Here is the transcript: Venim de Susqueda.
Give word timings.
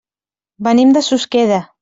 Venim 0.67 0.95
de 0.97 1.05
Susqueda. 1.09 1.61